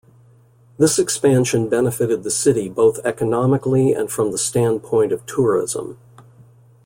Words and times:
This 0.79 0.97
expansion 0.97 1.69
benefited 1.69 2.23
the 2.23 2.31
city 2.31 2.67
both 2.69 2.97
economically 3.05 3.93
and 3.93 4.09
from 4.11 4.31
the 4.31 4.39
standpoint 4.39 5.11
of 5.11 5.27
tourism. 5.27 5.99